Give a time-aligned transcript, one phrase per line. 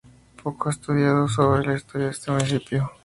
[0.43, 2.91] Poco se ha estudiado sobre la historia de este municipio.